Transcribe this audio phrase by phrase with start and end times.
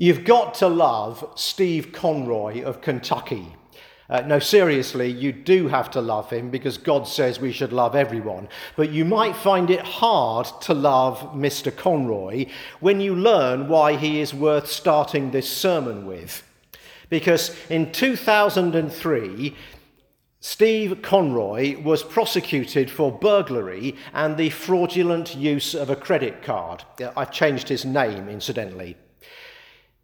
[0.00, 3.54] You've got to love Steve Conroy of Kentucky.
[4.08, 7.94] Uh, no, seriously, you do have to love him because God says we should love
[7.94, 8.48] everyone.
[8.76, 11.70] But you might find it hard to love Mr.
[11.76, 12.46] Conroy
[12.80, 16.44] when you learn why he is worth starting this sermon with.
[17.10, 19.54] Because in 2003,
[20.40, 26.84] Steve Conroy was prosecuted for burglary and the fraudulent use of a credit card.
[27.14, 28.96] I've changed his name, incidentally.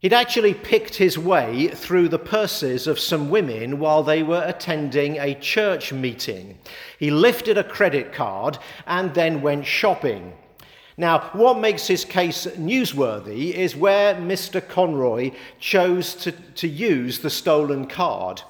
[0.00, 5.18] He'd actually picked his way through the purses of some women while they were attending
[5.18, 6.56] a church meeting.
[6.98, 10.32] He lifted a credit card and then went shopping.
[10.96, 14.66] Now, what makes his case newsworthy is where Mr.
[14.66, 18.40] Conroy chose to, to use the stolen card.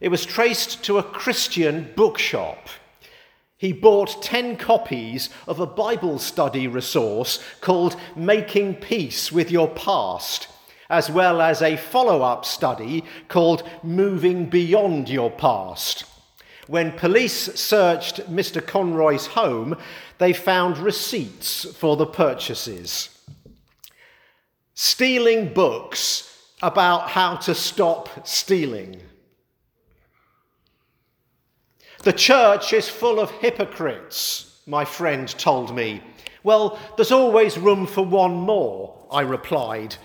[0.00, 2.68] It was traced to a Christian bookshop.
[3.56, 10.48] He bought 10 copies of a Bible study resource called Making Peace with Your Past
[10.88, 16.04] as well as a follow up study called Moving Beyond Your Past.
[16.66, 18.64] When police searched Mr.
[18.64, 19.76] Conroy's home,
[20.18, 23.10] they found receipts for the purchases.
[24.74, 26.30] Stealing books
[26.62, 29.00] about how to stop stealing.
[32.02, 36.02] The church is full of hypocrites, my friend told me.
[36.42, 39.96] Well, there's always room for one more, I replied,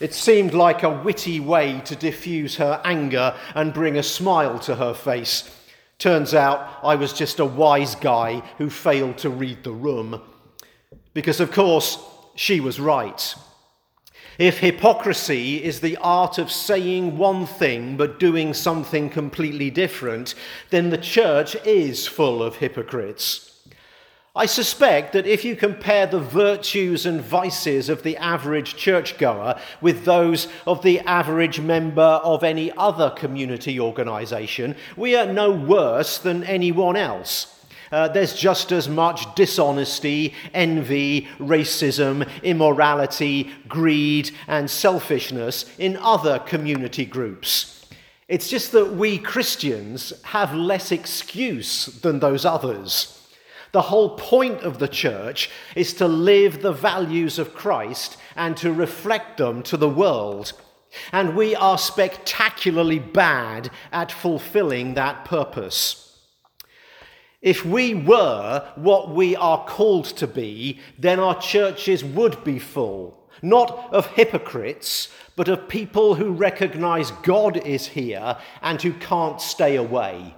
[0.00, 4.76] it seemed like a witty way to diffuse her anger and bring a smile to
[4.76, 5.54] her face.
[5.98, 10.22] Turns out I was just a wise guy who failed to read the room.
[11.12, 11.98] Because, of course,
[12.34, 13.34] she was right.
[14.38, 20.34] If hypocrisy is the art of saying one thing but doing something completely different,
[20.70, 23.49] then the church is full of hypocrites.
[24.36, 30.04] I suspect that if you compare the virtues and vices of the average churchgoer with
[30.04, 36.44] those of the average member of any other community organisation, we are no worse than
[36.44, 37.60] anyone else.
[37.90, 47.04] Uh, there's just as much dishonesty, envy, racism, immorality, greed, and selfishness in other community
[47.04, 47.84] groups.
[48.28, 53.19] It's just that we Christians have less excuse than those others.
[53.72, 58.72] The whole point of the church is to live the values of Christ and to
[58.72, 60.52] reflect them to the world.
[61.12, 66.18] And we are spectacularly bad at fulfilling that purpose.
[67.40, 73.16] If we were what we are called to be, then our churches would be full,
[73.40, 79.76] not of hypocrites, but of people who recognize God is here and who can't stay
[79.76, 80.34] away.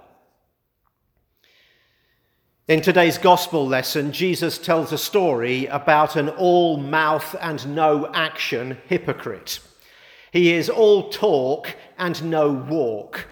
[2.65, 8.77] In today's gospel lesson, Jesus tells a story about an all mouth and no action
[8.87, 9.59] hypocrite.
[10.31, 13.27] He is all talk and no walk.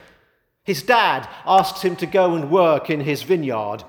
[0.66, 3.86] His dad asks him to go and work in his vineyard.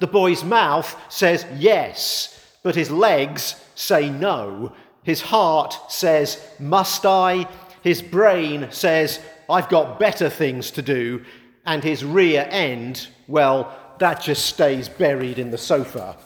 [0.00, 4.74] The boy's mouth says yes, but his legs say no.
[5.02, 7.48] His heart says, Must I?
[7.80, 9.18] His brain says,
[9.48, 11.24] I've got better things to do.
[11.64, 16.16] And his rear end, well, that just stays buried in the sofa.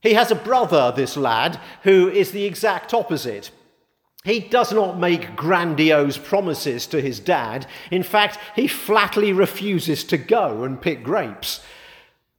[0.00, 3.50] He has a brother, this lad, who is the exact opposite.
[4.24, 7.66] He does not make grandiose promises to his dad.
[7.90, 11.60] In fact, he flatly refuses to go and pick grapes.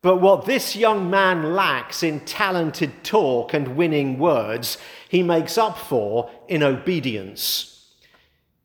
[0.02, 4.78] But what this young man lacks in talented talk and winning words,
[5.10, 7.86] he makes up for in obedience.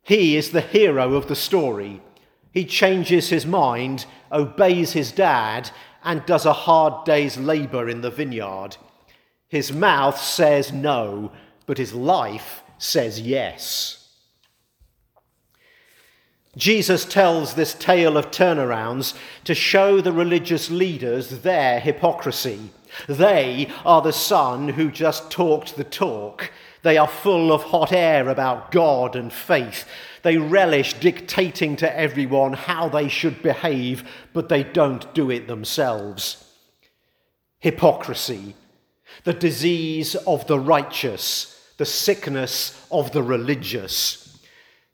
[0.03, 2.03] He is the hero of the story.
[2.53, 5.71] He changes his mind obeys his dad,
[6.03, 8.77] and does a hard day's labour in the vineyard.
[9.49, 11.31] His mouth says no,
[11.67, 14.09] but his life says yes.
[16.57, 19.15] Jesus tells this tale of turnarounds
[19.45, 22.71] to show the religious leaders their hypocrisy.
[23.09, 26.51] They are the son who just talked the talk.
[26.83, 29.87] They are full of hot air about God and faith.
[30.23, 36.45] They relish dictating to everyone how they should behave, but they don't do it themselves.
[37.61, 38.55] Hypocrisy,
[39.25, 44.39] the disease of the righteous, the sickness of the religious.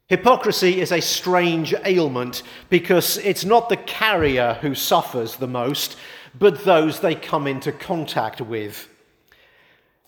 [0.09, 5.97] Hypocrisy is a strange ailment because it's not the carrier who suffers the most,
[6.39, 8.89] but those they come into contact with.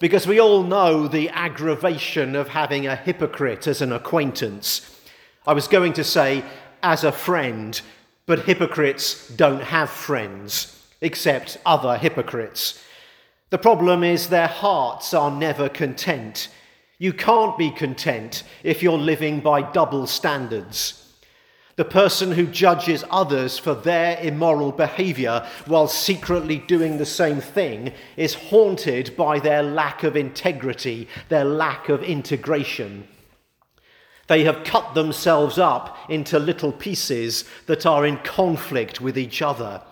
[0.00, 4.98] Because we all know the aggravation of having a hypocrite as an acquaintance.
[5.46, 6.42] I was going to say,
[6.82, 7.78] as a friend,
[8.24, 12.82] but hypocrites don't have friends, except other hypocrites.
[13.50, 16.48] The problem is their hearts are never content.
[16.98, 20.99] You can't be content if you're living by double standards.
[21.76, 27.92] The person who judges others for their immoral behavior while secretly doing the same thing
[28.16, 33.06] is haunted by their lack of integrity, their lack of integration.
[34.26, 39.82] They have cut themselves up into little pieces that are in conflict with each other.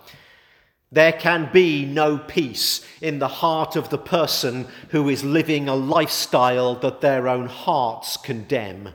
[0.91, 5.75] There can be no peace in the heart of the person who is living a
[5.75, 8.89] lifestyle that their own hearts condemn.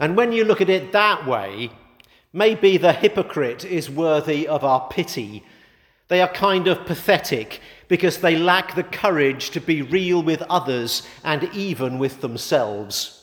[0.00, 1.70] And when you look at it that way,
[2.32, 5.44] maybe the hypocrite is worthy of our pity.
[6.08, 11.06] They are kind of pathetic because they lack the courage to be real with others
[11.22, 13.18] and even with themselves.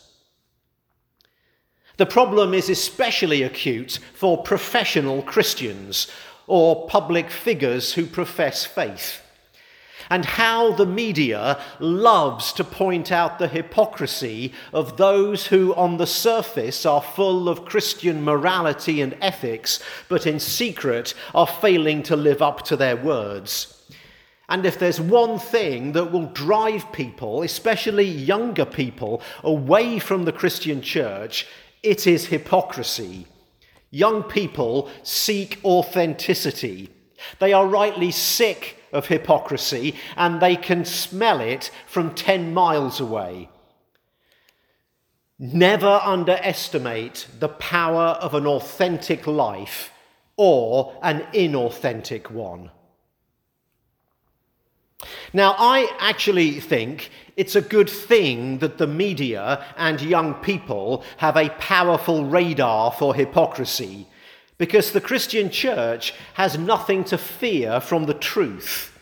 [1.97, 6.07] The problem is especially acute for professional Christians
[6.45, 9.21] or public figures who profess faith
[10.09, 16.07] and how the media loves to point out the hypocrisy of those who, on the
[16.07, 22.41] surface, are full of Christian morality and ethics, but in secret are failing to live
[22.41, 23.73] up to their words.
[24.49, 30.31] And if there's one thing that will drive people, especially younger people, away from the
[30.31, 31.47] Christian church,
[31.83, 33.27] it is hypocrisy.
[33.91, 36.89] Young people seek authenticity.
[37.39, 43.49] They are rightly sick of hypocrisy, and they can smell it from 10 miles away.
[45.39, 49.91] Never underestimate the power of an authentic life
[50.35, 52.71] or an inauthentic one.
[55.33, 61.37] Now, I actually think it's a good thing that the media and young people have
[61.37, 64.07] a powerful radar for hypocrisy
[64.57, 68.97] because the Christian church has nothing to fear from the truth.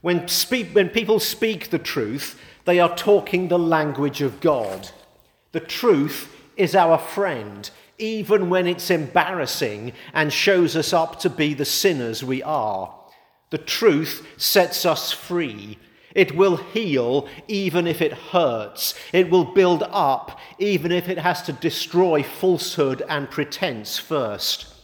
[0.00, 4.90] When, speak, when people speak the truth, they are talking the language of God.
[5.52, 7.68] The truth is our friend,
[7.98, 12.94] even when it's embarrassing and shows us up to be the sinners we are.
[13.50, 15.78] The truth sets us free.
[16.14, 18.94] It will heal even if it hurts.
[19.12, 24.77] It will build up even if it has to destroy falsehood and pretense first.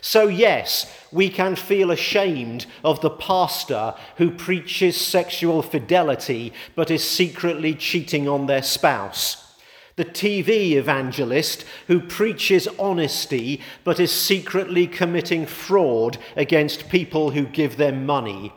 [0.00, 7.08] So, yes, we can feel ashamed of the pastor who preaches sexual fidelity but is
[7.08, 9.54] secretly cheating on their spouse.
[9.96, 17.78] The TV evangelist who preaches honesty but is secretly committing fraud against people who give
[17.78, 18.52] them money.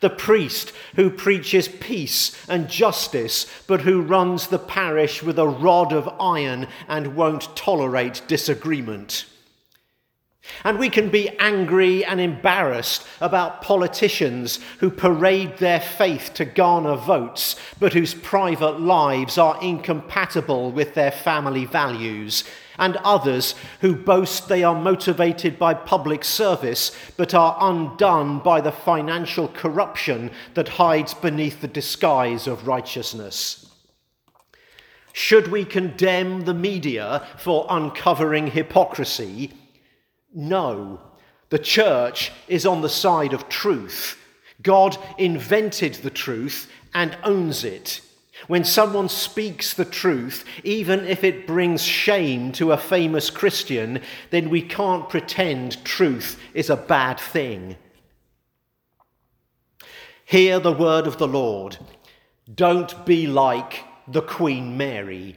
[0.00, 5.92] The priest who preaches peace and justice but who runs the parish with a rod
[5.92, 9.24] of iron and won't tolerate disagreement.
[10.64, 16.96] And we can be angry and embarrassed about politicians who parade their faith to garner
[16.96, 22.42] votes, but whose private lives are incompatible with their family values,
[22.76, 28.72] and others who boast they are motivated by public service, but are undone by the
[28.72, 33.70] financial corruption that hides beneath the disguise of righteousness.
[35.12, 39.52] Should we condemn the media for uncovering hypocrisy?
[40.34, 41.00] No,
[41.50, 44.18] the church is on the side of truth.
[44.62, 48.00] God invented the truth and owns it.
[48.48, 54.50] When someone speaks the truth, even if it brings shame to a famous Christian, then
[54.50, 57.76] we can't pretend truth is a bad thing.
[60.24, 61.78] Hear the word of the Lord.
[62.52, 65.36] Don't be like the Queen Mary.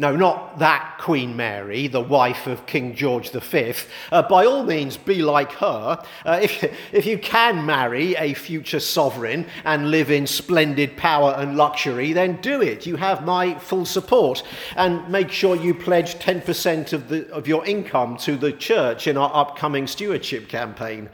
[0.00, 3.74] No, not that Queen Mary, the wife of King George V.
[4.12, 6.00] Uh, by all means, be like her.
[6.24, 6.62] Uh, if,
[6.94, 12.40] if you can marry a future sovereign and live in splendid power and luxury, then
[12.40, 12.86] do it.
[12.86, 14.44] You have my full support.
[14.76, 19.16] And make sure you pledge 10% of, the, of your income to the church in
[19.16, 21.10] our upcoming stewardship campaign.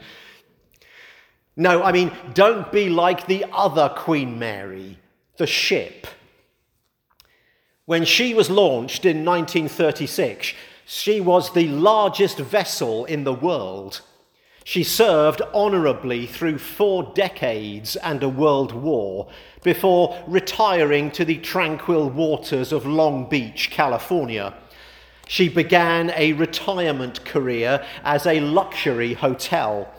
[1.57, 4.99] No, I mean, don't be like the other Queen Mary,
[5.37, 6.05] the ship.
[7.87, 10.53] When she was launched in 1936,
[10.87, 14.01] she was the largest vessel in the world.
[14.63, 19.27] She served honourably through four decades and a world war
[19.61, 24.55] before retiring to the tranquil waters of Long Beach, California.
[25.27, 29.93] She began a retirement career as a luxury hotel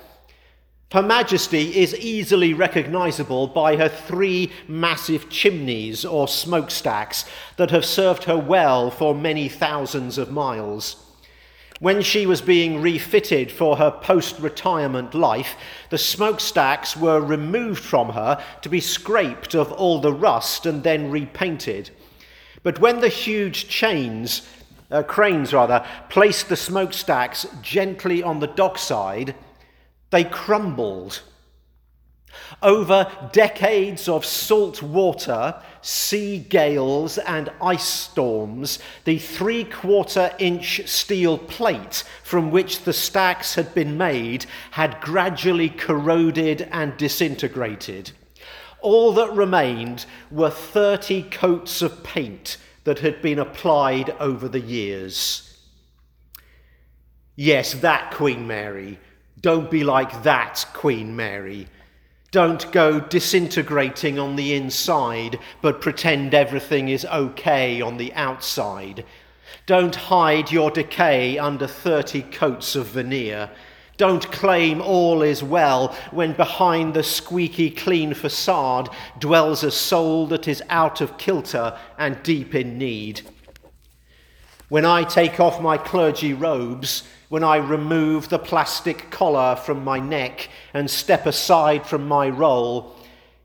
[0.93, 7.25] her Majesty is easily recognizable by her three massive chimneys or smokestacks
[7.57, 11.03] that have served her well for many thousands of miles.
[11.81, 15.57] When she was being refitted for her post retirement life,
[15.91, 21.11] the smokestacks were removed from her to be scraped of all the rust and then
[21.11, 21.91] repainted.
[22.63, 24.49] But when the huge chains,
[24.91, 29.35] uh, cranes rather, placed the smokestacks gently on the dockside,
[30.17, 31.21] they crumbled
[32.63, 41.37] over decades of salt water, sea gales, and ice storms, the three quarter inch steel
[41.37, 48.11] plate from which the stacks had been made had gradually corroded and disintegrated.
[48.81, 55.59] All that remained were 30 coats of paint that had been applied over the years.
[57.35, 58.99] Yes, that Queen Mary.
[59.41, 61.69] Don't be like that, Queen Mary.
[62.31, 69.05] Don't go disintegrating on the inside, but pretend everything is okay on the outside.
[69.67, 73.51] Don't hide your decay under 30 coats of veneer.
[73.97, 80.47] Don't claim all is well when behind the squeaky clean facade dwells a soul that
[80.47, 83.23] is out of kilter and deep in need.
[84.69, 89.99] When I take off my clergy robes, when I remove the plastic collar from my
[89.99, 92.95] neck and step aside from my role,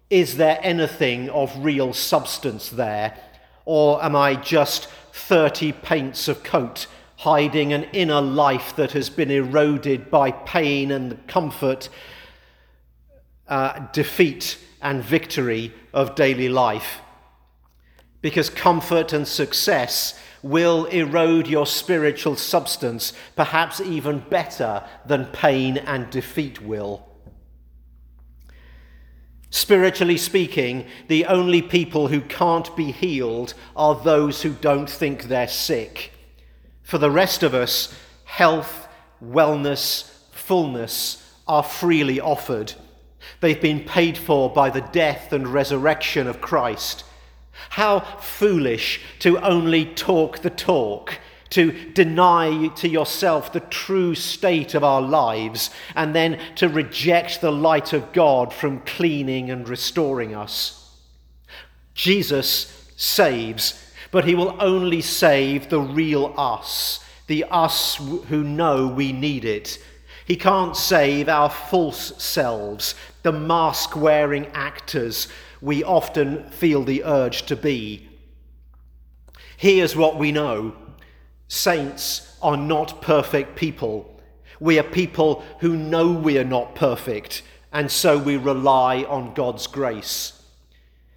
[0.09, 3.17] is there anything of real substance there?
[3.65, 9.31] Or am I just 30 paints of coat hiding an inner life that has been
[9.31, 11.87] eroded by pain and comfort,
[13.47, 16.99] uh, defeat and victory of daily life?
[18.21, 26.09] Because comfort and success will erode your spiritual substance, perhaps even better than pain and
[26.09, 27.07] defeat will.
[29.49, 35.47] Spiritually speaking, the only people who can't be healed are those who don't think they're
[35.47, 36.13] sick.
[36.83, 38.87] For the rest of us, health,
[39.23, 42.73] wellness, fullness are freely offered.
[43.41, 47.03] They've been paid for by the death and resurrection of Christ.
[47.69, 51.19] How foolish to only talk the talk,
[51.51, 57.51] to deny to yourself the true state of our lives, and then to reject the
[57.51, 60.97] light of God from cleaning and restoring us.
[61.93, 67.95] Jesus saves, but he will only save the real us, the us
[68.27, 69.77] who know we need it.
[70.31, 75.27] He can't save our false selves, the mask wearing actors
[75.59, 78.07] we often feel the urge to be.
[79.57, 80.73] Here's what we know
[81.49, 84.21] saints are not perfect people.
[84.61, 89.67] We are people who know we are not perfect, and so we rely on God's
[89.67, 90.41] grace.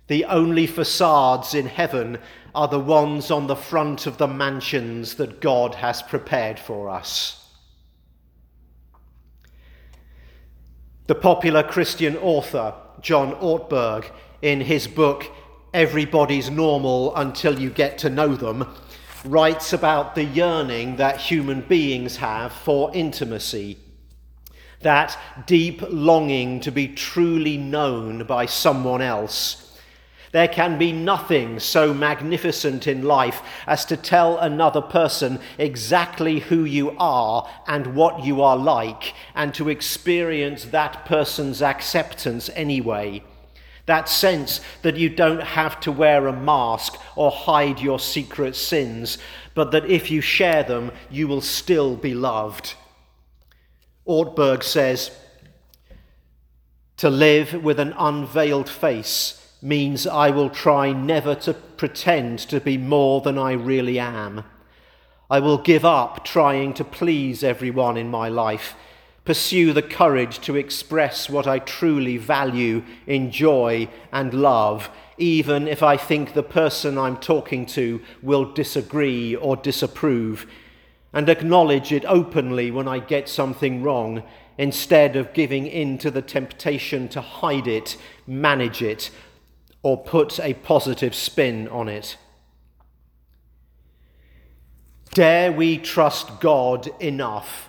[0.08, 2.18] The only facades in heaven
[2.52, 7.43] are the ones on the front of the mansions that God has prepared for us.
[11.06, 15.30] The popular Christian author, John Ortberg, in his book,
[15.74, 18.66] Everybody's Normal Until You Get to Know Them,
[19.22, 23.76] writes about the yearning that human beings have for intimacy,
[24.80, 29.63] that deep longing to be truly known by someone else.
[30.34, 36.64] There can be nothing so magnificent in life as to tell another person exactly who
[36.64, 43.22] you are and what you are like, and to experience that person's acceptance anyway.
[43.86, 49.18] That sense that you don't have to wear a mask or hide your secret sins,
[49.54, 52.74] but that if you share them, you will still be loved.
[54.04, 55.12] Ortberg says,
[56.96, 62.76] To live with an unveiled face means I will try never to pretend to be
[62.76, 64.44] more than I really am.
[65.30, 68.76] I will give up trying to please everyone in my life
[69.24, 75.96] pursue the courage to express what I truly value, enjoy, and love, even if I
[75.96, 80.46] think the person I'm talking to will disagree or disapprove,
[81.12, 84.22] and acknowledge it openly when I get something wrong,
[84.58, 89.10] instead of giving in to the temptation to hide it, manage it,
[89.84, 92.16] or put a positive spin on it.
[95.12, 97.68] Dare we trust God enough?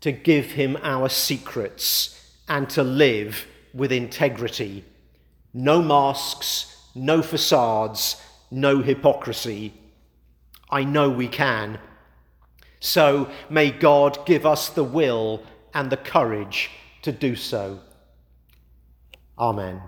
[0.00, 4.84] to give him our secrets and to live with integrity.
[5.52, 9.74] No masks, no facades, no hypocrisy.
[10.70, 11.78] I know we can.
[12.80, 15.42] So may God give us the will
[15.74, 16.70] and the courage
[17.02, 17.80] to do so.
[19.38, 19.82] Amen.